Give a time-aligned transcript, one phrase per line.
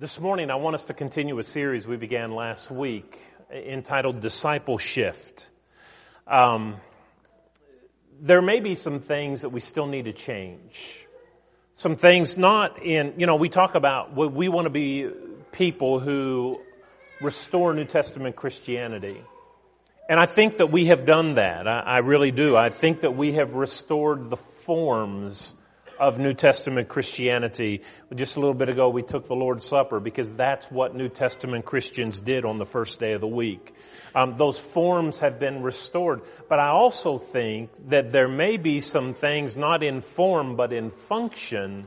[0.00, 3.18] This morning, I want us to continue a series we began last week
[3.52, 5.44] entitled Disciple Shift.
[6.26, 6.76] Um,
[8.18, 11.06] there may be some things that we still need to change.
[11.74, 15.10] Some things not in, you know, we talk about we want to be
[15.52, 16.62] people who
[17.20, 19.20] restore New Testament Christianity.
[20.08, 21.68] And I think that we have done that.
[21.68, 22.56] I, I really do.
[22.56, 25.54] I think that we have restored the forms
[26.00, 27.82] of New Testament Christianity.
[28.14, 31.66] Just a little bit ago, we took the Lord's Supper because that's what New Testament
[31.66, 33.74] Christians did on the first day of the week.
[34.14, 36.22] Um, those forms have been restored.
[36.48, 40.90] But I also think that there may be some things not in form but in
[40.90, 41.86] function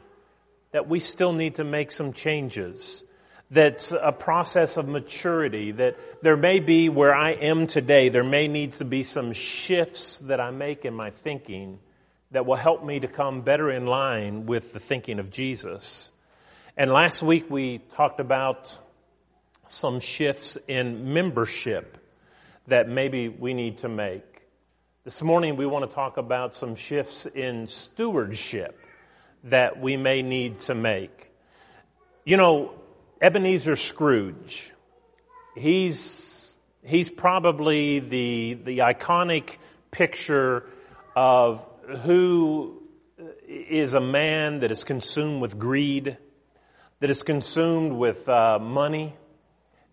[0.71, 3.03] that we still need to make some changes.
[3.49, 8.47] That's a process of maturity, that there may be where I am today, there may
[8.47, 11.79] need to be some shifts that I make in my thinking
[12.33, 16.11] that will help me to come better in line with the thinking of Jesus.
[16.75, 18.75] And last week we talked about
[19.67, 21.97] some shifts in membership
[22.67, 24.41] that maybe we need to make.
[25.03, 28.79] This morning we want to talk about some shifts in stewardship
[29.43, 31.31] that we may need to make.
[32.25, 32.73] You know,
[33.21, 34.71] Ebenezer Scrooge,
[35.55, 39.57] he's, he's probably the, the iconic
[39.91, 40.65] picture
[41.15, 41.63] of
[42.03, 42.81] who
[43.47, 46.17] is a man that is consumed with greed,
[46.99, 49.15] that is consumed with uh, money.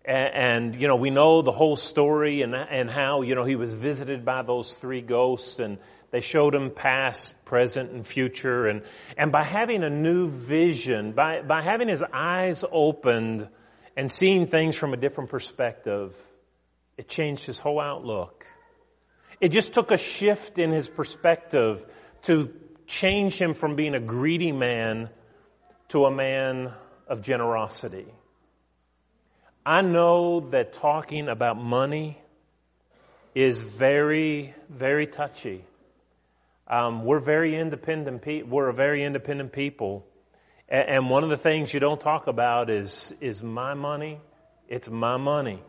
[0.03, 3.55] And, and, you know, we know the whole story and, and how, you know, he
[3.55, 5.77] was visited by those three ghosts and
[6.11, 8.67] they showed him past, present, and future.
[8.67, 8.81] And,
[9.17, 13.47] and by having a new vision, by, by having his eyes opened
[13.95, 16.15] and seeing things from a different perspective,
[16.97, 18.40] it changed his whole outlook.
[19.41, 21.83] It just took a shift in his perspective
[22.23, 22.53] to
[22.85, 25.09] change him from being a greedy man
[25.89, 26.71] to a man
[27.07, 28.05] of generosity.
[29.65, 32.21] I know that talking about money
[33.33, 35.65] is very, very touchy.
[36.67, 38.21] Um, we're very independent.
[38.21, 40.05] Pe- we're a very independent people,
[40.69, 44.21] and, and one of the things you don't talk about is is my money.
[44.67, 45.61] It's my money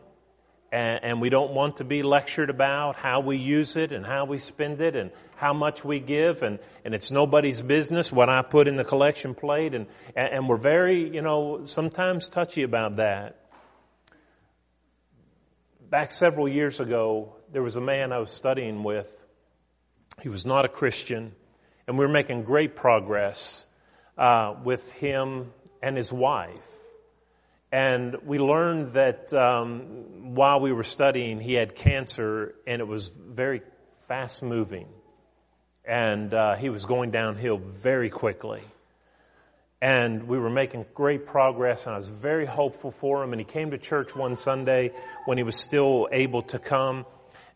[0.73, 4.39] and, we don't want to be lectured about how we use it and how we
[4.39, 8.67] spend it and how much we give and, and it's nobody's business what I put
[8.67, 9.85] in the collection plate and,
[10.15, 13.39] and we're very, you know, sometimes touchy about that.
[15.89, 19.07] Back several years ago, there was a man I was studying with.
[20.23, 21.33] He was not a Christian
[21.87, 23.67] and we were making great progress
[24.17, 25.51] uh, with him
[25.83, 26.49] and his wife.
[27.73, 33.07] And we learned that um, while we were studying, he had cancer and it was
[33.07, 33.63] very
[34.07, 34.85] fast moving.
[35.83, 38.61] And uh, he was going downhill very quickly.
[39.81, 43.33] And we were making great progress, and I was very hopeful for him.
[43.33, 44.91] And he came to church one Sunday
[45.25, 47.07] when he was still able to come.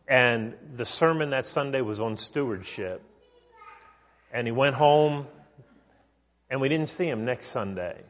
[0.07, 3.03] And the sermon that Sunday was on stewardship.
[4.34, 5.28] And he went home,
[6.49, 8.01] and we didn't see him next Sunday.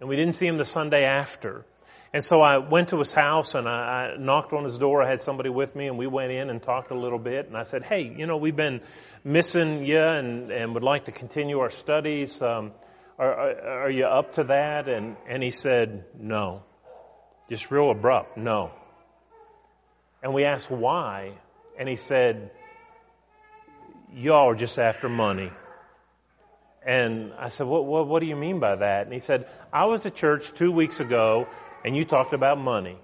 [0.00, 1.64] And we didn't see him the Sunday after.
[2.12, 5.02] And so I went to his house and I, I, knocked on his door.
[5.02, 7.46] I had somebody with me and we went in and talked a little bit.
[7.46, 8.80] And I said, Hey, you know, we've been
[9.24, 12.40] missing you and, and would like to continue our studies.
[12.40, 12.72] Um,
[13.18, 14.88] are, are, are you up to that?
[14.88, 16.62] And, and he said, No.
[17.48, 18.72] Just real abrupt, no.
[20.22, 21.32] And we asked why.
[21.78, 22.50] And he said,
[24.12, 25.50] Y'all are just after money.
[26.86, 29.02] And I said, what, what, what do you mean by that?
[29.02, 31.48] And he said, I was at church two weeks ago
[31.84, 32.96] and you talked about money.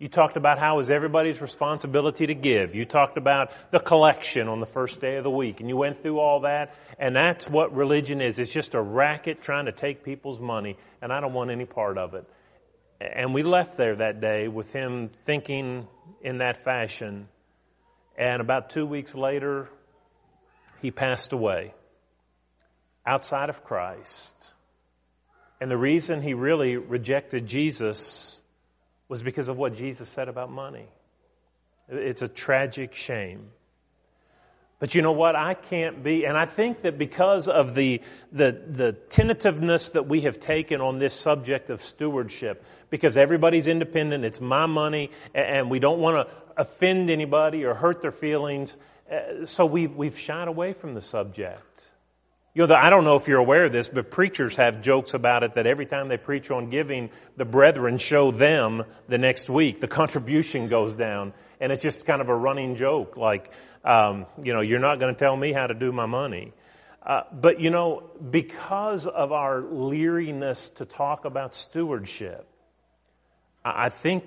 [0.00, 2.74] You talked about how is everybody's responsibility to give.
[2.74, 6.02] You talked about the collection on the first day of the week and you went
[6.02, 8.40] through all that and that's what religion is.
[8.40, 11.98] It's just a racket trying to take people's money and I don't want any part
[11.98, 12.28] of it.
[13.00, 15.86] And we left there that day with him thinking
[16.20, 17.28] in that fashion.
[18.18, 19.68] And about two weeks later,
[20.82, 21.74] he passed away
[23.10, 24.36] outside of Christ.
[25.60, 28.40] And the reason he really rejected Jesus
[29.08, 30.86] was because of what Jesus said about money.
[31.88, 33.50] It's a tragic shame.
[34.78, 35.34] But you know what?
[35.34, 38.00] I can't be, and I think that because of the,
[38.30, 44.24] the, the tentativeness that we have taken on this subject of stewardship, because everybody's independent,
[44.24, 48.76] it's my money, and we don't want to offend anybody or hurt their feelings,
[49.12, 51.89] uh, so we've, we've shied away from the subject.
[52.52, 55.44] You know, I don't know if you're aware of this, but preachers have jokes about
[55.44, 59.80] it that every time they preach on giving, the brethren show them the next week.
[59.80, 61.32] The contribution goes down.
[61.60, 63.52] And it's just kind of a running joke, like,
[63.84, 66.52] um, you know, you're not going to tell me how to do my money.
[67.02, 72.46] Uh, but you know, because of our leeriness to talk about stewardship,
[73.64, 74.24] I think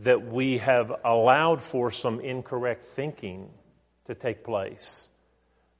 [0.00, 3.50] that we have allowed for some incorrect thinking
[4.06, 5.08] to take place.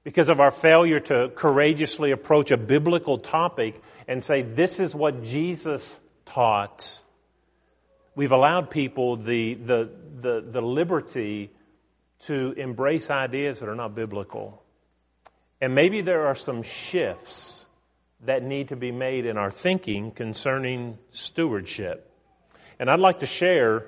[0.06, 5.24] Because of our failure to courageously approach a biblical topic and say, this is what
[5.24, 7.02] Jesus taught.
[8.14, 11.50] We've allowed people the, the, the, the liberty
[12.20, 14.62] to embrace ideas that are not biblical.
[15.60, 17.66] And maybe there are some shifts
[18.26, 22.08] that need to be made in our thinking concerning stewardship.
[22.78, 23.86] And I'd like to share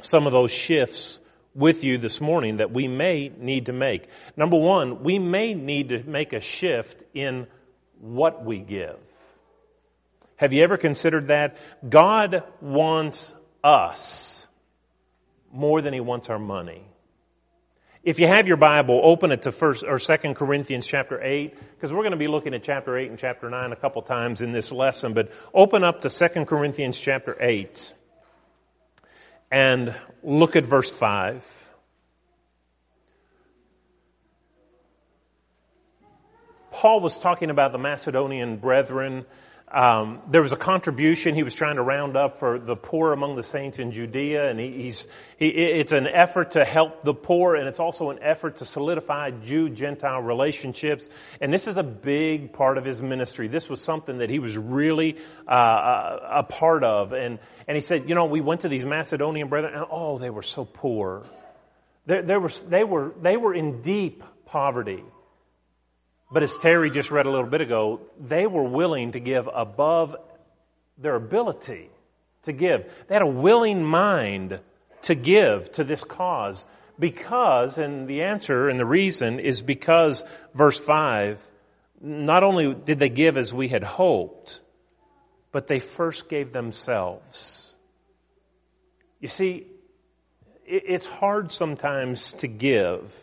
[0.00, 1.18] some of those shifts
[1.54, 4.08] with you this morning that we may need to make.
[4.36, 7.46] Number one, we may need to make a shift in
[8.00, 8.96] what we give.
[10.36, 11.56] Have you ever considered that?
[11.88, 14.48] God wants us
[15.52, 16.82] more than He wants our money.
[18.02, 21.90] If you have your Bible, open it to first or second Corinthians chapter 8, because
[21.90, 24.52] we're going to be looking at chapter 8 and chapter 9 a couple times in
[24.52, 27.94] this lesson, but open up to second Corinthians chapter 8
[29.54, 31.44] and look at verse 5.
[36.72, 39.24] Paul was talking about the Macedonian brethren
[39.74, 43.34] um, there was a contribution he was trying to round up for the poor among
[43.34, 47.56] the saints in Judea, and he, he's he, it's an effort to help the poor,
[47.56, 51.08] and it's also an effort to solidify Jew-Gentile relationships.
[51.40, 53.48] And this is a big part of his ministry.
[53.48, 55.16] This was something that he was really
[55.50, 58.84] uh, a, a part of, and and he said, you know, we went to these
[58.84, 61.24] Macedonian brethren, and oh, they were so poor.
[62.06, 65.02] They were they were in deep poverty.
[66.34, 70.16] But as Terry just read a little bit ago, they were willing to give above
[70.98, 71.90] their ability
[72.42, 72.92] to give.
[73.06, 74.58] They had a willing mind
[75.02, 76.64] to give to this cause
[76.98, 81.38] because, and the answer and the reason is because, verse 5,
[82.00, 84.60] not only did they give as we had hoped,
[85.52, 87.76] but they first gave themselves.
[89.20, 89.68] You see,
[90.66, 93.14] it's hard sometimes to give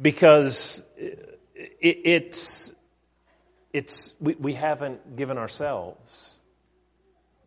[0.00, 0.84] because
[1.58, 2.72] it, it's,
[3.72, 6.38] it's, we, we haven't given ourselves.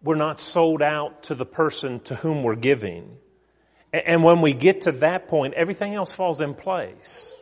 [0.04, 3.18] We're not sold out to the person to whom we're giving.
[3.94, 7.36] And when we get to that point, everything else falls in place.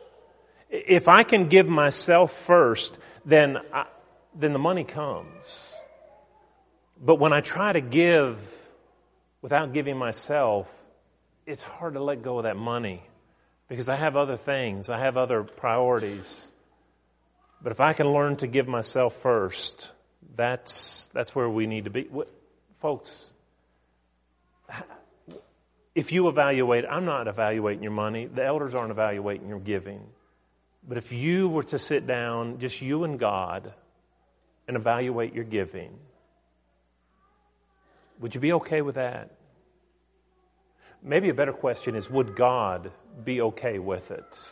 [0.68, 3.86] If I can give myself first, then, I,
[4.34, 5.74] then the money comes.
[7.00, 8.38] But when I try to give
[9.42, 10.68] without giving myself,
[11.46, 13.02] it's hard to let go of that money
[13.68, 14.90] because I have other things.
[14.90, 16.50] I have other priorities.
[17.62, 19.92] But if I can learn to give myself first,
[20.36, 22.02] that's, that's where we need to be.
[22.04, 22.28] What,
[22.80, 23.30] Folks,
[25.94, 28.24] if you evaluate, I'm not evaluating your money.
[28.24, 30.00] The elders aren't evaluating your giving.
[30.88, 33.74] But if you were to sit down, just you and God,
[34.66, 35.90] and evaluate your giving,
[38.18, 39.30] would you be okay with that?
[41.02, 42.92] Maybe a better question is, would God
[43.24, 44.48] be okay with it?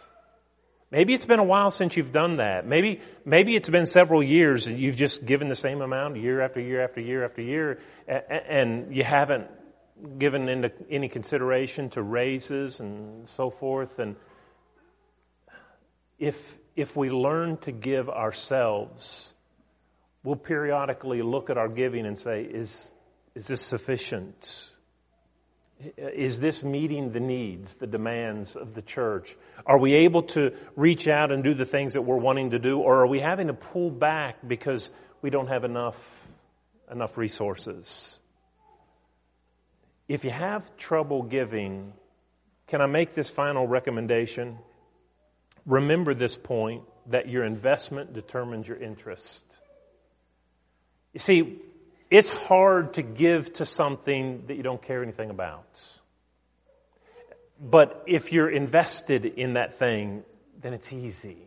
[0.91, 2.67] Maybe it's been a while since you've done that.
[2.67, 6.61] Maybe, maybe it's been several years and you've just given the same amount year after
[6.61, 9.49] year after year after year and you haven't
[10.19, 13.99] given into any consideration to raises and so forth.
[13.99, 14.17] And
[16.19, 19.35] if, if we learn to give ourselves,
[20.23, 22.93] we'll periodically look at our giving and say, is,
[23.35, 24.71] is this sufficient?
[25.97, 29.37] Is this meeting the needs, the demands of the church?
[29.65, 32.81] Are we able to reach out and do the things that we're wanting to do,
[32.81, 34.91] or are we having to pull back because
[35.23, 35.97] we don't have enough,
[36.91, 38.19] enough resources?
[40.09, 41.93] If you have trouble giving,
[42.67, 44.59] can I make this final recommendation?
[45.65, 49.45] Remember this point that your investment determines your interest.
[51.13, 51.59] You see,
[52.11, 55.81] it's hard to give to something that you don't care anything about.
[57.61, 60.23] But if you're invested in that thing,
[60.61, 61.39] then it's easy.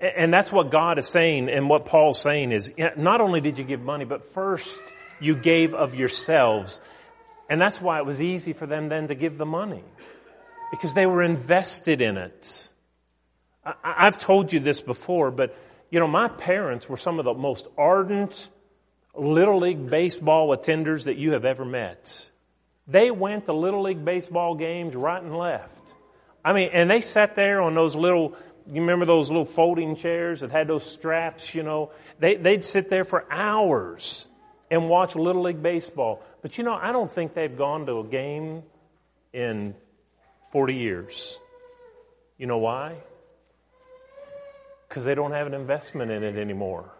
[0.00, 3.64] And that's what God is saying and what Paul's saying is not only did you
[3.64, 4.82] give money, but first
[5.20, 6.80] you gave of yourselves.
[7.48, 9.84] And that's why it was easy for them then to give the money.
[10.72, 12.68] Because they were invested in it.
[13.84, 15.56] I've told you this before, but
[15.90, 18.50] you know, my parents were some of the most ardent
[19.18, 22.30] Little League baseball attenders that you have ever met.
[22.86, 25.94] They went to Little League baseball games right and left.
[26.44, 30.40] I mean, and they sat there on those little, you remember those little folding chairs
[30.40, 31.90] that had those straps, you know?
[32.20, 34.28] They, they'd sit there for hours
[34.70, 36.22] and watch Little League baseball.
[36.42, 38.62] But you know, I don't think they've gone to a game
[39.32, 39.74] in
[40.52, 41.40] 40 years.
[42.38, 42.96] You know why?
[44.88, 46.92] Because they don't have an investment in it anymore.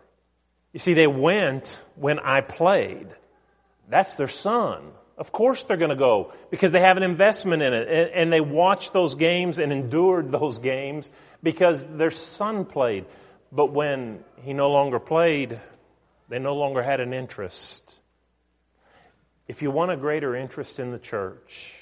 [0.77, 3.09] You see, they went when I played.
[3.89, 4.83] That's their son.
[5.17, 8.43] Of course they're going to go because they have an investment in it and, they
[8.43, 11.09] watched those games and endured those games
[11.43, 13.07] because their son played.
[13.51, 15.59] But when he no longer played,
[16.29, 18.03] they no longer had an interest.
[19.49, 21.73] If you want a greater interest in the church,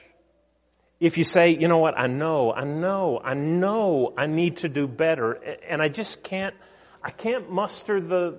[1.00, 4.68] if you say, you know what, I know, I know, I know I need to
[4.68, 5.32] do better,
[5.68, 6.54] and I just can't,
[7.02, 8.38] I can't muster the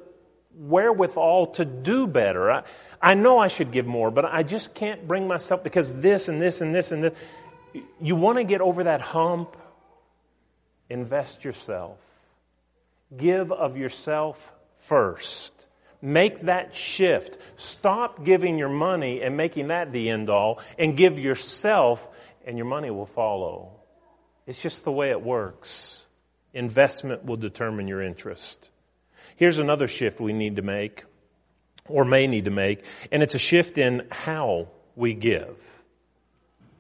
[0.58, 2.52] wherewithal to do better.
[2.52, 2.64] I,
[3.02, 6.42] I know I should give more, but I just can't bring myself because this and
[6.42, 7.14] this and this and this.
[8.02, 9.58] You want to get over that hump?
[10.90, 11.98] Invest yourself.
[13.16, 15.68] Give of yourself first.
[16.02, 17.38] Make that shift.
[17.58, 22.08] Stop giving your money and making that the end all and give yourself
[22.46, 23.72] and your money will follow.
[24.46, 26.06] It's just the way it works.
[26.54, 28.70] Investment will determine your interest.
[29.36, 31.04] Here's another shift we need to make
[31.88, 35.58] or may need to make, and it's a shift in how we give.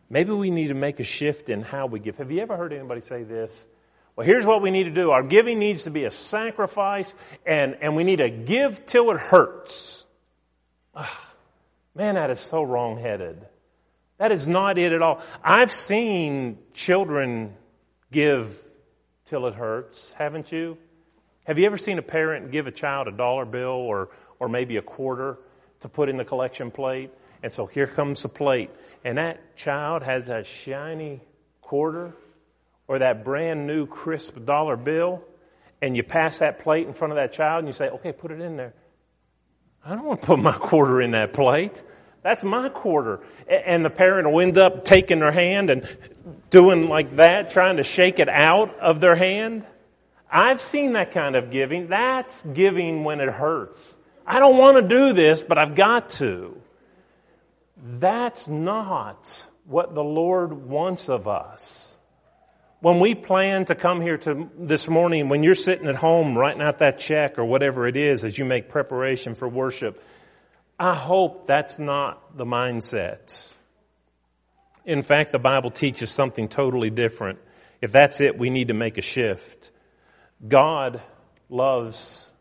[0.09, 2.17] Maybe we need to make a shift in how we give.
[2.17, 3.65] Have you ever heard anybody say this?
[4.15, 5.11] Well, here's what we need to do.
[5.11, 7.13] Our giving needs to be a sacrifice,
[7.45, 10.05] and, and we need to give till it hurts.
[10.95, 11.05] Ugh,
[11.93, 13.45] man, that is so wrong-headed.
[14.17, 15.21] That is not it at all.
[15.43, 17.53] I've seen children
[18.11, 18.57] give
[19.25, 20.77] till it hurts, haven't you?
[21.45, 24.09] Have you ever seen a parent give a child a dollar bill or,
[24.39, 25.37] or maybe a quarter
[25.81, 27.11] to put in the collection plate?
[27.43, 28.71] And so here comes the plate.
[29.03, 31.21] And that child has a shiny
[31.61, 32.15] quarter
[32.87, 35.23] or that brand new crisp dollar bill.
[35.83, 38.31] And you pass that plate in front of that child and you say, okay, put
[38.31, 38.73] it in there.
[39.85, 41.83] I don't want to put my quarter in that plate.
[42.23, 43.19] That's my quarter.
[43.47, 45.87] And the parent will end up taking their hand and
[46.49, 49.63] doing like that, trying to shake it out of their hand.
[50.29, 51.87] I've seen that kind of giving.
[51.87, 53.95] That's giving when it hurts.
[54.25, 56.59] I don't want to do this, but I've got to.
[57.77, 59.29] That's not
[59.65, 61.95] what the Lord wants of us.
[62.81, 66.61] When we plan to come here to this morning, when you're sitting at home writing
[66.61, 70.01] out that check or whatever it is as you make preparation for worship,
[70.79, 73.53] I hope that's not the mindset.
[74.85, 77.39] In fact, the Bible teaches something totally different.
[77.81, 79.71] If that's it, we need to make a shift.
[80.47, 81.01] God
[81.49, 82.31] loves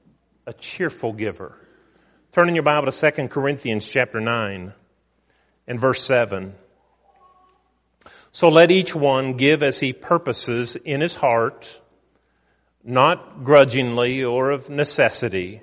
[0.46, 1.56] a cheerful giver.
[2.32, 4.72] Turn in your Bible to 2 Corinthians chapter 9
[5.66, 6.54] and verse 7.
[8.32, 11.80] So let each one give as he purposes in his heart,
[12.82, 15.62] not grudgingly or of necessity,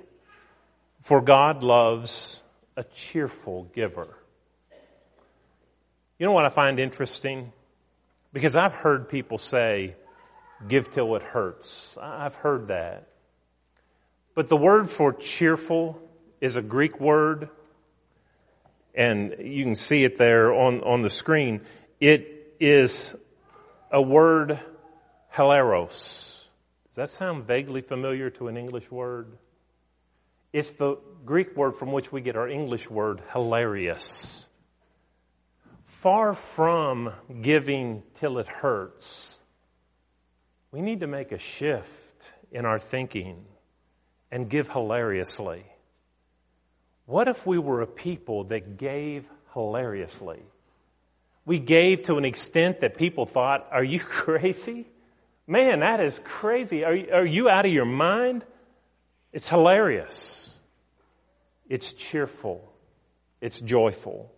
[1.02, 2.42] for God loves
[2.76, 4.16] a cheerful giver.
[6.18, 7.52] You know what I find interesting?
[8.32, 9.96] Because I've heard people say,
[10.68, 11.96] give till it hurts.
[12.00, 13.08] I've heard that.
[14.34, 16.00] But the word for cheerful
[16.40, 17.48] is a Greek word,
[18.94, 21.60] and you can see it there on, on the screen.
[22.00, 23.14] It is
[23.90, 24.58] a word,
[25.34, 26.44] hilaros.
[26.88, 29.28] Does that sound vaguely familiar to an English word?
[30.52, 34.46] It's the Greek word from which we get our English word hilarious.
[35.84, 39.38] Far from giving till it hurts,
[40.72, 41.88] we need to make a shift
[42.50, 43.44] in our thinking
[44.30, 45.64] and give hilariously.
[47.06, 50.40] What if we were a people that gave hilariously?
[51.44, 54.86] We gave to an extent that people thought, are you crazy?
[55.46, 56.84] Man, that is crazy.
[56.84, 58.44] Are are you out of your mind?
[59.32, 60.56] It's hilarious.
[61.68, 62.72] It's cheerful.
[63.40, 64.30] It's joyful.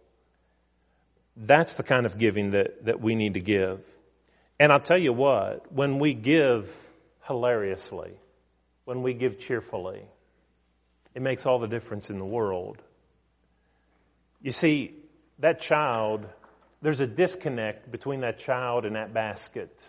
[1.36, 3.80] That's the kind of giving that, that we need to give.
[4.58, 6.74] And I'll tell you what, when we give
[7.26, 8.12] hilariously,
[8.84, 10.02] when we give cheerfully,
[11.14, 12.78] it makes all the difference in the world.
[14.42, 14.94] You see,
[15.38, 16.26] that child,
[16.82, 19.80] there's a disconnect between that child and that basket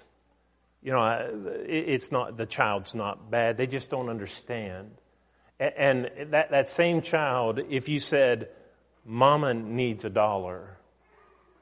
[0.86, 3.58] you know, it's not, the child's not bad.
[3.58, 4.92] They just don't understand.
[5.60, 8.50] And that, that same child, if you said,
[9.04, 10.78] Mama needs a dollar,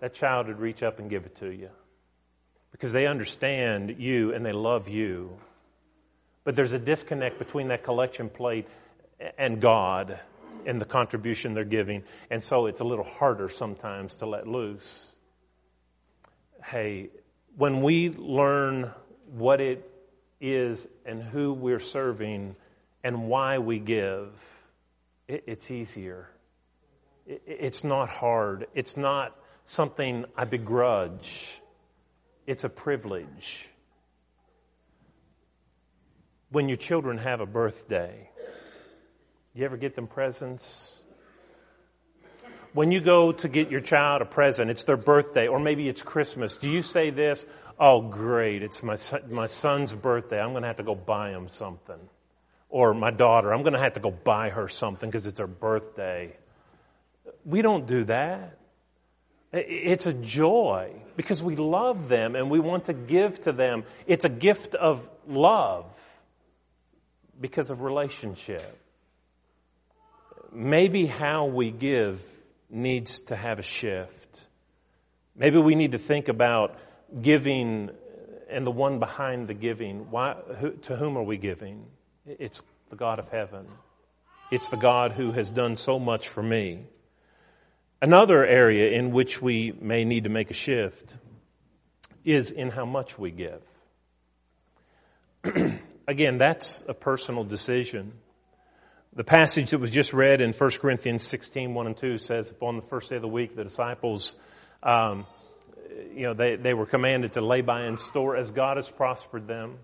[0.02, 1.70] that child would reach up and give it to you.
[2.74, 5.38] Because they understand you and they love you.
[6.44, 8.68] But there's a disconnect between that collection plate
[9.38, 10.20] and God
[10.66, 12.04] and the contribution they're giving.
[12.30, 15.12] And so it's a little harder sometimes to let loose.
[16.64, 17.10] Hey,
[17.56, 18.92] when we learn
[19.32, 19.90] what it
[20.42, 22.56] is and who we're serving
[23.04, 24.30] and why we give,
[25.28, 26.30] it, it's easier.
[27.26, 28.68] It, it's not hard.
[28.74, 31.62] It's not something I begrudge.
[32.46, 33.70] It's a privilege.
[36.54, 38.30] when your children have a birthday?
[39.56, 41.00] You ever get them presents?
[42.74, 46.04] When you go to get your child a present, it's their birthday, or maybe it's
[46.04, 46.58] Christmas.
[46.58, 47.46] Do you say this?
[47.80, 48.62] Oh, great!
[48.62, 50.40] It's my son, my son's birthday.
[50.40, 52.00] I'm going to have to go buy him something,
[52.70, 53.52] or my daughter.
[53.52, 56.36] I'm going to have to go buy her something because it's her birthday.
[57.46, 58.60] We don't do that.
[59.54, 63.84] It's a joy because we love them and we want to give to them.
[64.08, 65.86] It's a gift of love
[67.40, 68.80] because of relationship.
[70.52, 72.20] Maybe how we give
[72.70, 74.48] needs to have a shift.
[75.36, 76.76] Maybe we need to think about
[77.22, 77.92] giving
[78.50, 80.12] and the one behind the giving.
[80.12, 81.86] Why, who, to whom are we giving?
[82.26, 83.68] It's the God of heaven.
[84.52, 86.86] It's the God who has done so much for me.
[88.04, 91.16] Another area in which we may need to make a shift
[92.26, 93.62] is in how much we give.
[96.06, 98.12] Again, that's a personal decision.
[99.14, 102.76] The passage that was just read in 1 Corinthians 16, 1 and 2 says, upon
[102.76, 104.36] the first day of the week, the disciples,
[104.84, 105.26] um,
[106.14, 109.48] you know, they, they were commanded to lay by in store as God has prospered
[109.48, 109.78] them.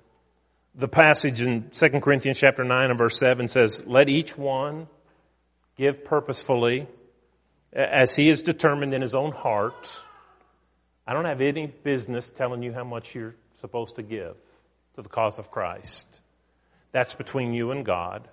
[0.75, 4.89] The passage in 2 Corinthians chapter 9 and verse 7 says, let each one
[5.77, 6.85] give purposefully
[7.73, 10.03] as he is determined in his own heart.
[11.05, 14.35] I don't have any business telling you how much you're supposed to give
[14.95, 16.07] to the cause of Christ.
[16.91, 18.27] That's between you and God.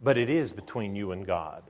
[0.00, 1.62] But it is between you and God.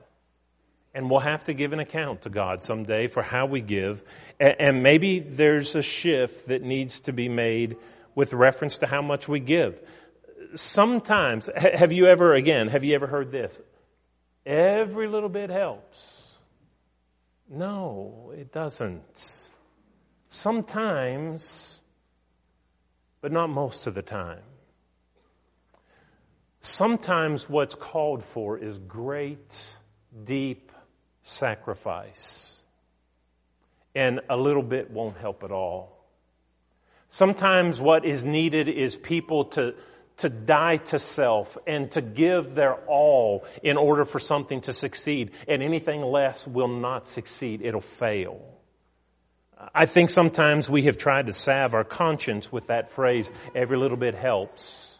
[0.93, 4.03] And we'll have to give an account to God someday for how we give.
[4.39, 7.77] And maybe there's a shift that needs to be made
[8.15, 9.79] with reference to how much we give.
[10.55, 13.61] Sometimes, have you ever, again, have you ever heard this?
[14.45, 16.26] Every little bit helps.
[17.49, 19.49] No, it doesn't.
[20.27, 21.79] Sometimes,
[23.21, 24.41] but not most of the time.
[26.59, 29.65] Sometimes what's called for is great,
[30.25, 30.71] deep
[31.23, 32.61] sacrifice.
[33.95, 36.05] And a little bit won't help at all.
[37.09, 39.75] Sometimes what is needed is people to
[40.17, 45.31] to die to self and to give their all in order for something to succeed.
[45.47, 47.61] And anything less will not succeed.
[47.61, 48.41] It'll fail.
[49.73, 53.97] I think sometimes we have tried to salve our conscience with that phrase, every little
[53.97, 54.99] bit helps.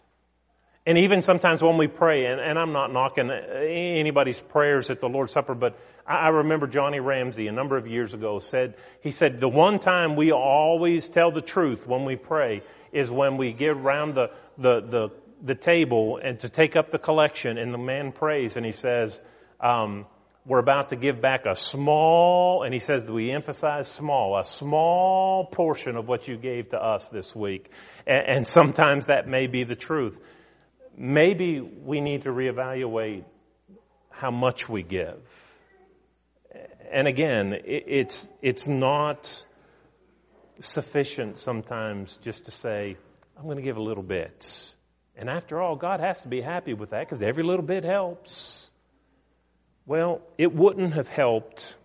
[0.85, 5.09] And even sometimes when we pray, and, and I'm not knocking anybody's prayers at the
[5.09, 5.77] Lord's Supper, but
[6.07, 10.15] I remember Johnny Ramsey a number of years ago said, he said, the one time
[10.15, 14.81] we always tell the truth when we pray is when we get around the, the,
[14.81, 15.09] the,
[15.43, 19.21] the table and to take up the collection and the man prays and he says,
[19.59, 20.05] um,
[20.47, 24.45] we're about to give back a small, and he says that we emphasize small, a
[24.45, 27.69] small portion of what you gave to us this week.
[28.05, 30.17] And, and sometimes that may be the truth.
[30.95, 33.25] Maybe we need to reevaluate
[34.09, 35.19] how much we give.
[36.93, 39.45] And again, it, it's, it's not
[40.61, 42.95] sufficient sometimes just to say,
[43.37, 44.73] I'm going to give a little bit.
[45.15, 48.69] And after all, God has to be happy with that because every little bit helps.
[49.85, 51.75] Well, it wouldn't have helped.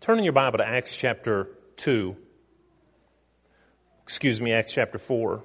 [0.00, 2.16] Turn in your Bible to Acts chapter 2.
[4.02, 5.42] Excuse me, Acts chapter 4.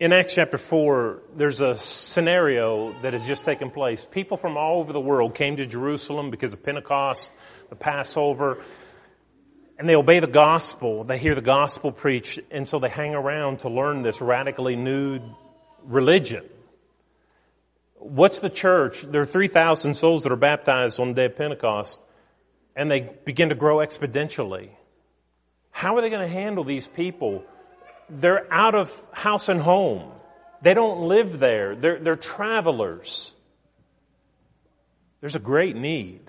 [0.00, 4.06] In Acts chapter 4, there's a scenario that has just taken place.
[4.08, 7.32] People from all over the world came to Jerusalem because of Pentecost,
[7.68, 8.62] the Passover,
[9.78, 11.04] and they obey the gospel.
[11.04, 15.20] They hear the gospel preached, and so they hang around to learn this radically new
[15.84, 16.44] religion.
[17.94, 19.02] What's the church?
[19.02, 22.00] There are 3,000 souls that are baptized on the day of Pentecost,
[22.74, 24.70] and they begin to grow exponentially.
[25.70, 27.44] How are they going to handle these people?
[28.10, 30.10] They're out of house and home.
[30.60, 31.76] They don't live there.
[31.76, 33.32] They're, they're travelers.
[35.20, 36.20] There's a great need.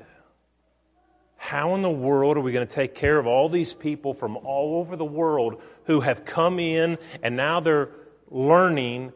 [1.39, 4.35] How in the world are we going to take care of all these people from
[4.35, 7.89] all over the world who have come in and now they're
[8.29, 9.13] learning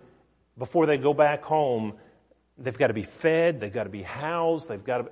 [0.57, 1.93] before they go back home?
[2.57, 5.03] They've got to be fed, they've got to be housed, they've got to.
[5.03, 5.09] Be,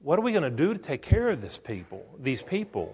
[0.00, 2.92] what are we going to do to take care of this people, these people?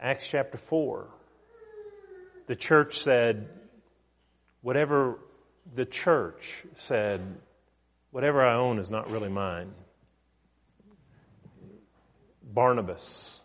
[0.00, 1.06] Acts chapter 4.
[2.46, 3.48] The church said,
[4.62, 5.18] whatever
[5.74, 7.20] the church said,
[8.12, 9.72] whatever I own is not really mine.
[12.52, 13.40] Barnabas,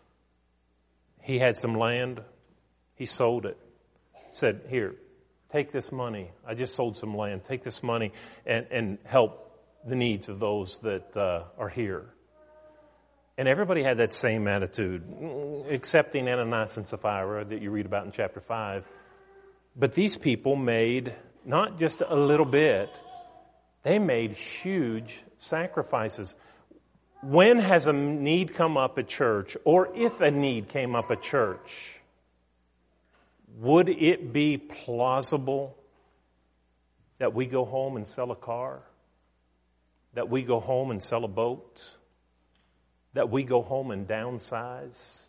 [1.22, 2.20] he had some land,
[2.94, 3.58] he sold it.
[4.32, 4.94] Said, Here,
[5.52, 6.30] take this money.
[6.46, 7.44] I just sold some land.
[7.44, 8.12] Take this money
[8.46, 9.44] and, and help
[9.86, 12.06] the needs of those that uh, are here.
[13.36, 15.04] And everybody had that same attitude,
[15.68, 18.84] excepting Ananias and Sapphira that you read about in chapter 5.
[19.76, 22.90] But these people made not just a little bit,
[23.84, 26.34] they made huge sacrifices.
[27.22, 31.22] When has a need come up at church, or if a need came up at
[31.22, 31.98] church,
[33.56, 35.76] would it be plausible
[37.18, 38.82] that we go home and sell a car?
[40.14, 41.96] That we go home and sell a boat?
[43.14, 45.22] That we go home and downsize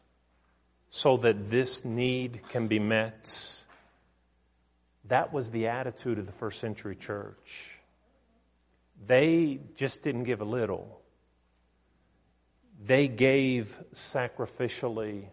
[0.91, 3.63] so that this need can be met?
[5.05, 7.71] That was the attitude of the first century church.
[9.07, 10.98] They just didn't give a little.
[12.85, 15.25] They gave sacrificially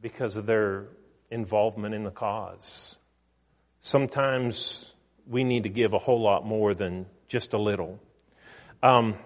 [0.00, 0.88] because of their
[1.30, 2.98] involvement in the cause.
[3.80, 4.94] Sometimes
[5.26, 8.00] we need to give a whole lot more than just a little.
[8.82, 9.16] Um,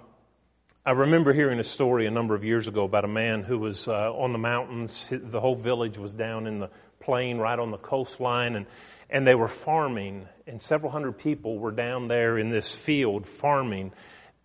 [0.84, 3.86] I remember hearing a story a number of years ago about a man who was
[3.86, 5.08] uh, on the mountains.
[5.10, 8.66] The whole village was down in the plain right on the coastline, and,
[9.08, 13.92] and they were farming, and several hundred people were down there in this field farming.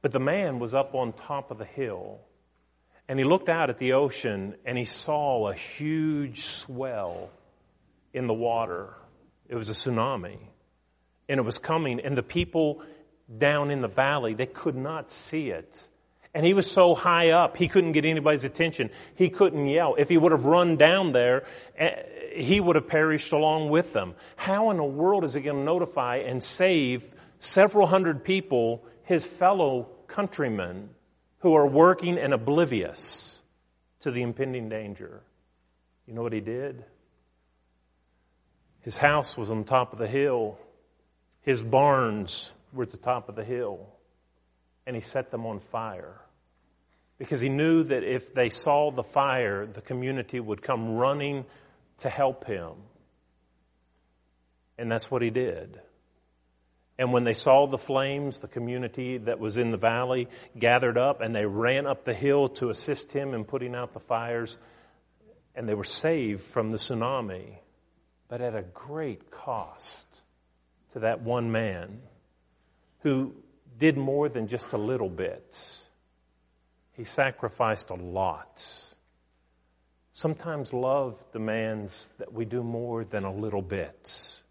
[0.01, 2.19] But the man was up on top of the hill,
[3.07, 7.29] and he looked out at the ocean, and he saw a huge swell
[8.13, 8.93] in the water.
[9.47, 10.39] It was a tsunami.
[11.29, 12.81] And it was coming, and the people
[13.37, 15.87] down in the valley, they could not see it.
[16.33, 18.91] And he was so high up, he couldn't get anybody's attention.
[19.15, 19.95] He couldn't yell.
[19.97, 21.45] If he would have run down there,
[21.77, 22.03] eh,
[22.35, 24.13] he would have perished along with them.
[24.35, 29.25] How in the world is he going to notify and save several hundred people, his
[29.25, 30.89] fellow countrymen,
[31.39, 33.41] who are working and oblivious
[34.01, 35.21] to the impending danger?
[36.05, 36.83] You know what he did?
[38.81, 40.57] His house was on top of the hill.
[41.41, 43.87] His barns were at the top of the hill.
[44.85, 46.15] And he set them on fire.
[47.17, 51.45] Because he knew that if they saw the fire, the community would come running
[51.99, 52.71] to help him.
[54.77, 55.81] And that's what he did.
[56.99, 61.21] And when they saw the flames, the community that was in the valley gathered up
[61.21, 64.57] and they ran up the hill to assist him in putting out the fires.
[65.55, 67.57] And they were saved from the tsunami
[68.27, 70.05] but at a great cost
[70.93, 72.01] to that one man
[72.99, 73.33] who
[73.77, 75.57] did more than just a little bit.
[76.93, 78.65] He sacrificed a lot.
[80.11, 84.41] Sometimes love demands that we do more than a little bit.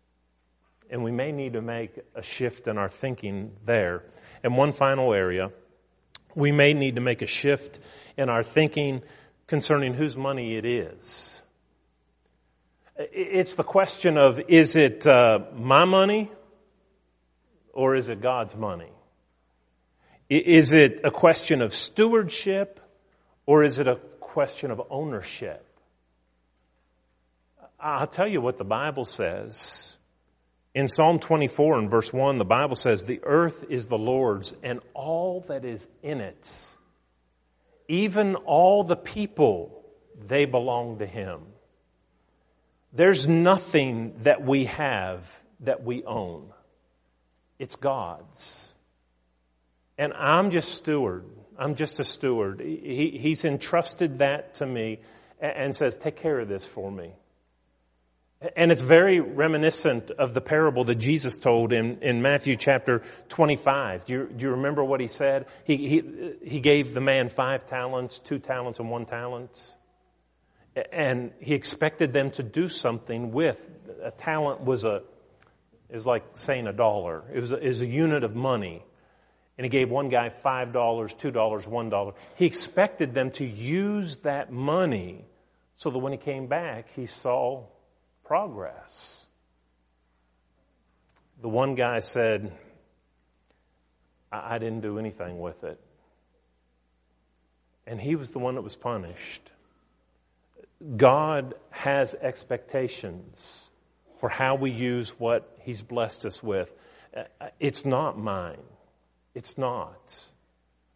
[0.90, 4.05] And we may need to make a shift in our thinking there.
[4.42, 5.51] And one final area,
[6.35, 7.79] we may need to make a shift
[8.16, 9.03] in our thinking
[9.46, 11.42] concerning whose money it is.
[12.99, 16.31] It's the question of is it uh, my money
[17.72, 18.90] or is it God's money?
[20.29, 22.81] Is it a question of stewardship
[23.44, 25.62] or is it a question of ownership?
[27.79, 29.86] I'll tell you what the Bible says.
[30.77, 34.81] In Psalm 24 and verse 1, the Bible says, The earth is the Lord's and
[34.93, 36.67] all that is in it,
[37.89, 39.87] even all the people,
[40.29, 41.41] they belong to Him.
[42.93, 45.27] There's nothing that we have
[45.61, 46.53] that we own.
[47.59, 48.75] It's God's.
[49.97, 51.25] And I'm just steward.
[51.59, 52.61] I'm just a steward.
[52.61, 55.01] He, he's entrusted that to me
[55.41, 57.15] and says, take care of this for me.
[58.55, 64.05] And it's very reminiscent of the parable that Jesus told in, in Matthew chapter 25.
[64.05, 65.46] Do you, do you remember what he said?
[65.64, 69.75] He, he, he gave the man five talents, two talents, and one talent
[70.92, 73.68] and he expected them to do something with
[74.03, 75.03] a talent was a
[75.88, 78.85] is like saying a dollar it was a, is a unit of money
[79.57, 83.44] and he gave one guy five dollars two dollars one dollar he expected them to
[83.44, 85.25] use that money
[85.77, 87.64] so that when he came back he saw
[88.27, 89.27] progress
[91.41, 92.53] the one guy said
[94.33, 95.81] I, I didn't do anything with it
[97.87, 99.53] and he was the one that was punished
[100.97, 103.71] God has expectations
[104.21, 106.73] for how we use what He's blessed us with.
[107.17, 107.25] Uh,
[107.59, 108.62] it's not mine.
[109.35, 110.23] It's not.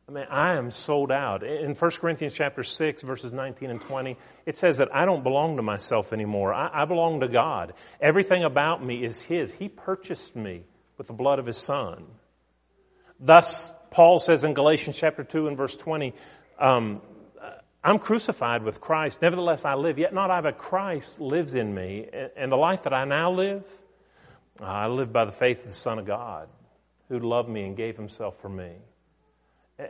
[0.09, 1.43] I mean, I am sold out.
[1.43, 4.17] In 1 Corinthians chapter 6, verses 19 and 20,
[4.51, 6.53] it says that I don't belong to myself anymore.
[6.53, 7.73] I, I belong to God.
[8.01, 9.53] Everything about me is His.
[9.53, 10.65] He purchased me
[10.99, 12.05] with the blood of His Son.
[13.21, 16.15] Thus, Paul says in Galatians chapter 2 and verse 20,
[16.59, 17.01] um,
[17.85, 19.23] I'm crucified with Christ.
[19.23, 20.01] Nevertheless, I live.
[20.01, 22.09] Yet not I, but Christ lives in me.
[22.37, 23.63] And the life that I now live,
[24.61, 26.49] I live by the faith of the Son of God,
[27.09, 28.73] who loved me and gave himself for me.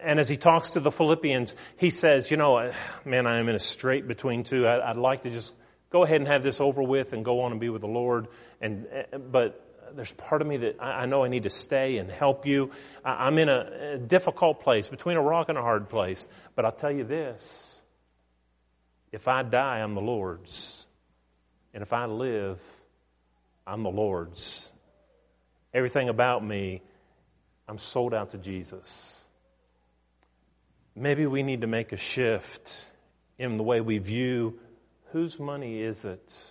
[0.03, 2.73] And as he talks to the Philippians, he says, you know,
[3.05, 4.69] man, I am in a strait between two.
[4.69, 5.55] I'd like to just
[5.91, 8.29] go ahead and have this over with and go on and be with the Lord.
[8.61, 8.87] And,
[9.31, 12.71] but there's part of me that I know I need to stay and help you.
[13.05, 16.29] I'm in a difficult place, between a rock and a hard place.
[16.55, 17.81] But I'll tell you this.
[19.11, 20.87] If I die, I'm the Lord's.
[21.75, 22.61] And if I live,
[23.67, 24.71] I'm the Lord's.
[25.75, 26.83] Everything about me,
[27.69, 29.20] I'm sold out to Jesus.
[30.95, 32.87] Maybe we need to make a shift
[33.39, 34.59] in the way we view
[35.13, 36.51] whose money is it?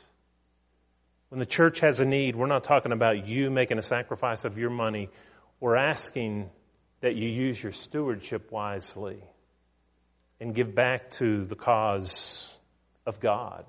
[1.30, 4.58] When the church has a need, we're not talking about you making a sacrifice of
[4.58, 5.10] your money.
[5.60, 6.50] We're asking
[7.02, 9.20] that you use your stewardship wisely
[10.40, 12.58] and give back to the cause
[13.06, 13.66] of God.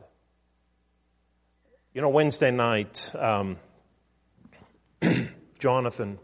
[1.93, 3.59] You know, Wednesday night, um,
[5.59, 6.19] Jonathan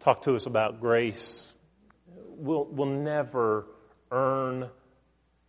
[0.00, 1.52] talked to us about grace.
[2.36, 3.66] We'll, we'll never
[4.10, 4.68] earn,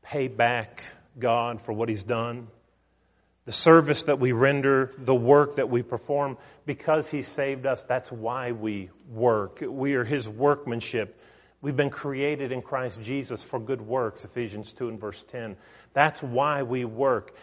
[0.02, 0.84] pay back
[1.18, 2.48] God for what He's done.
[3.46, 8.12] The service that we render, the work that we perform, because He saved us, that's
[8.12, 9.64] why we work.
[9.68, 11.20] We are His workmanship.
[11.62, 15.58] We've been created in Christ Jesus for good works, Ephesians 2 and verse 10.
[15.94, 17.36] That's why we work.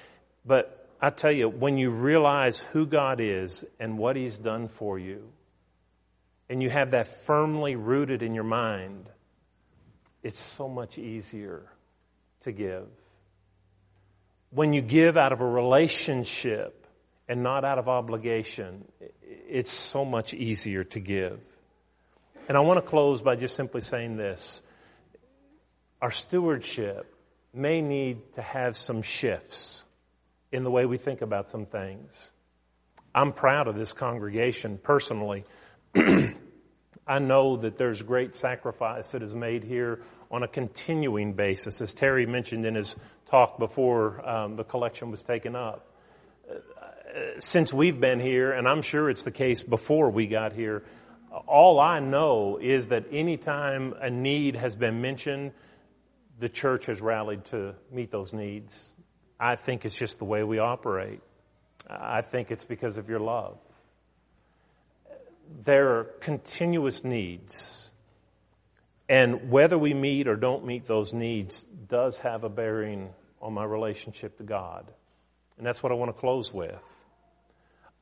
[0.45, 4.99] But I tell you, when you realize who God is and what He's done for
[4.99, 5.29] you,
[6.49, 9.09] and you have that firmly rooted in your mind,
[10.27, 11.63] it's so much easier
[12.41, 12.89] to give.
[14.51, 16.85] When you give out of a relationship
[17.29, 18.85] and not out of obligation,
[19.49, 21.39] it's so much easier to give.
[22.49, 24.63] And I want to close by just simply saying this.
[26.03, 27.07] Our stewardship
[27.55, 29.85] may need to have some shifts
[30.51, 32.33] in the way we think about some things.
[33.15, 35.45] I'm proud of this congregation personally.
[37.07, 41.95] I know that there's great sacrifice that is made here on a continuing basis, as
[41.95, 45.89] Terry mentioned in his talk before um, the collection was taken up.
[46.51, 46.55] Uh,
[47.39, 50.85] since we've been here, and I'm sure it's the case before we got here,
[51.47, 55.53] all I know is that anytime a need has been mentioned,
[56.39, 58.91] the church has rallied to meet those needs.
[59.39, 61.21] I think it's just the way we operate.
[61.89, 63.59] I think it's because of your love.
[65.65, 67.91] There are continuous needs
[69.09, 73.65] and whether we meet or don't meet those needs does have a bearing on my
[73.65, 74.91] relationship to God.
[75.57, 76.83] And that's what I want to close with.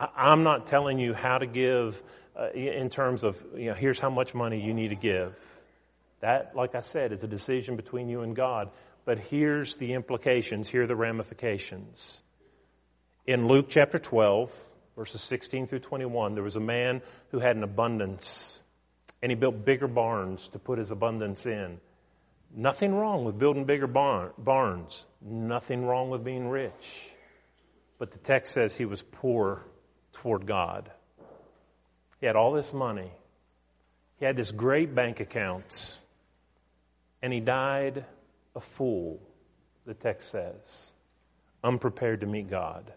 [0.00, 2.02] I'm not telling you how to give
[2.36, 5.36] uh, in terms of, you know, here's how much money you need to give.
[6.20, 8.70] That, like I said, is a decision between you and God.
[9.04, 12.22] But here's the implications, here are the ramifications.
[13.26, 14.50] In Luke chapter 12,
[14.96, 18.62] verses 16 through 21, there was a man who had an abundance
[19.24, 21.80] and he built bigger barns to put his abundance in.
[22.54, 25.06] Nothing wrong with building bigger barn, barns.
[25.22, 27.08] Nothing wrong with being rich.
[27.98, 29.64] But the text says he was poor
[30.12, 30.90] toward God.
[32.20, 33.10] He had all this money.
[34.18, 35.96] He had this great bank accounts.
[37.22, 38.04] And he died
[38.54, 39.22] a fool,
[39.87, 40.92] the text says,
[41.62, 42.92] unprepared to meet God.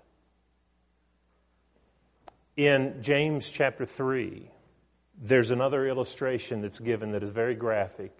[2.57, 4.51] In James chapter 3,
[5.21, 8.11] there's another illustration that's given that is very graphic.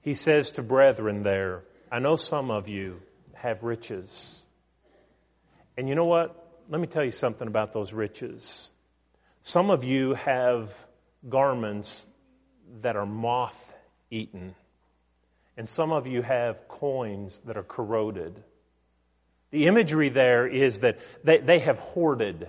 [0.00, 3.00] He says to brethren there, I know some of you
[3.34, 4.44] have riches.
[5.76, 6.40] And you know what?
[6.68, 8.70] Let me tell you something about those riches.
[9.42, 10.70] Some of you have
[11.28, 12.06] garments
[12.82, 13.74] that are moth
[14.10, 14.54] eaten.
[15.56, 18.42] And some of you have coins that are corroded.
[19.50, 22.48] The imagery there is that they, they have hoarded.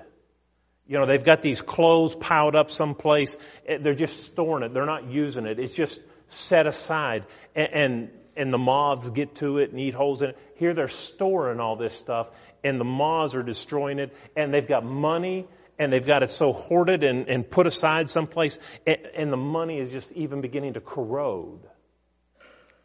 [0.88, 3.38] You know, they've got these clothes piled up someplace.
[3.68, 4.74] Eh, they're just storing it.
[4.74, 5.60] They're not using it.
[5.60, 7.26] It's just set aside.
[7.56, 10.38] And, and, and, the moths get to it and eat holes in it.
[10.56, 12.28] Here they're storing all this stuff
[12.64, 14.16] and the moths are destroying it.
[14.36, 15.48] And they've got money
[15.80, 18.60] and they've got it so hoarded and, and put aside someplace.
[18.86, 21.62] And, and the money is just even beginning to corrode.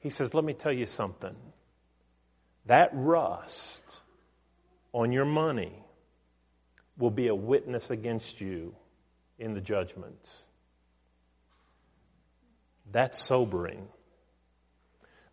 [0.00, 1.36] He says, let me tell you something.
[2.64, 3.82] That rust
[4.92, 5.84] on your money
[7.00, 8.74] will be a witness against you
[9.38, 10.30] in the judgment.
[12.92, 13.88] That's sobering.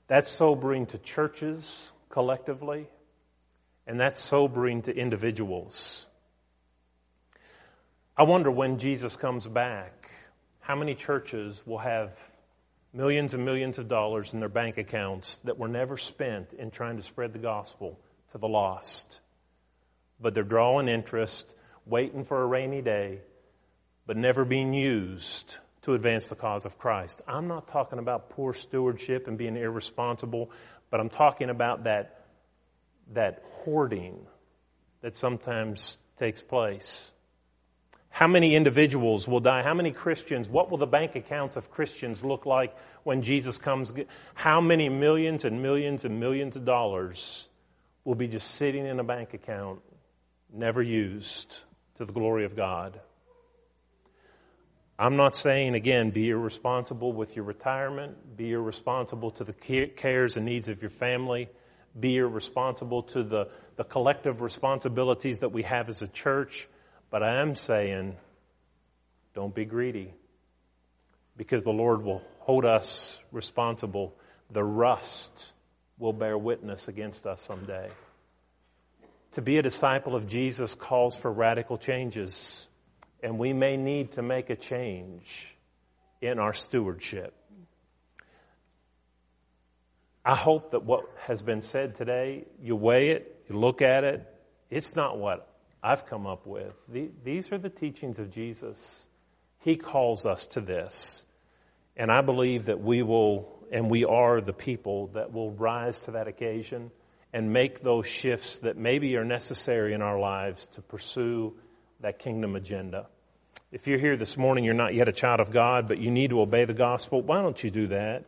[0.08, 2.88] That's sobering to churches collectively,
[3.86, 6.08] and that's sobering to individuals.
[8.16, 10.10] I wonder when Jesus comes back,
[10.62, 12.12] how many churches will have
[12.94, 16.98] millions and millions of dollars in their bank accounts that were never spent in trying
[16.98, 18.00] to spread the gospel
[18.32, 19.20] to the lost?
[20.20, 21.54] But they're drawing interest
[21.90, 23.20] waiting for a rainy day,
[24.06, 27.22] but never being used to advance the cause of Christ.
[27.28, 30.52] I'm not talking about poor stewardship and being irresponsible,
[30.90, 32.26] but I'm talking about that,
[33.14, 34.20] that hoarding
[35.02, 37.12] that sometimes takes place.
[38.10, 39.62] How many individuals will die?
[39.64, 40.50] How many Christians?
[40.50, 43.94] What will the bank accounts of Christians look like when Jesus comes?
[44.34, 47.48] How many millions and millions and millions of dollars
[48.04, 49.82] will be just sitting in a bank account,
[50.52, 51.60] never used
[51.98, 53.00] to the glory of God?
[55.00, 60.46] I'm not saying, again, be irresponsible with your retirement, be irresponsible to the cares and
[60.46, 61.50] needs of your family,
[62.00, 66.68] be irresponsible to the, the collective responsibilities that we have as a church,
[67.12, 68.16] but I am saying,
[69.36, 70.14] don't be greedy
[71.38, 74.16] because the Lord will hold us responsible.
[74.50, 75.52] The rust
[76.00, 77.90] will bear witness against us someday.
[79.34, 82.68] To be a disciple of Jesus calls for radical changes
[83.22, 85.56] and we may need to make a change
[86.22, 87.34] in our stewardship.
[90.24, 94.26] I hope that what has been said today, you weigh it, you look at it.
[94.70, 95.48] It's not what
[95.82, 96.74] I've come up with.
[97.24, 99.06] These are the teachings of Jesus.
[99.60, 101.26] He calls us to this.
[101.96, 106.12] And I believe that we will, and we are the people that will rise to
[106.12, 106.92] that occasion
[107.34, 111.54] and make those shifts that maybe are necessary in our lives to pursue
[112.00, 113.08] that kingdom agenda.
[113.72, 116.30] If you're here this morning, you're not yet a child of God, but you need
[116.30, 118.24] to obey the gospel, why don't you do that?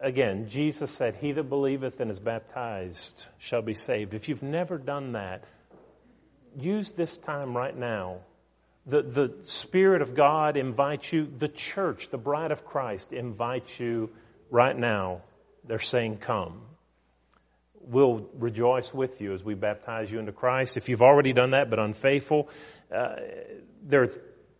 [0.00, 4.14] Again, Jesus said, He that believeth and is baptized shall be saved.
[4.14, 5.44] If you've never done that,
[6.56, 8.18] use this time right now.
[8.84, 14.10] The, the Spirit of God invites you, the church, the bride of Christ invites you
[14.50, 15.22] right now.
[15.64, 16.62] They're saying, Come
[17.84, 20.76] we'll rejoice with you as we baptize you into Christ.
[20.76, 22.48] If you've already done that but unfaithful,
[22.94, 23.16] uh,
[23.82, 24.08] there are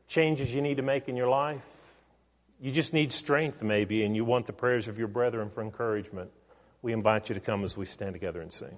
[0.08, 1.64] changes you need to make in your life.
[2.60, 6.30] You just need strength, maybe, and you want the prayers of your brethren for encouragement.
[6.80, 8.76] We invite you to come as we stand together and sing.